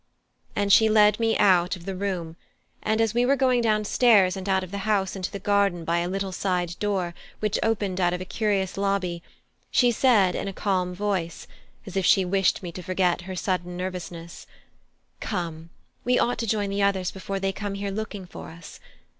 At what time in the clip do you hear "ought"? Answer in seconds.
16.17-16.39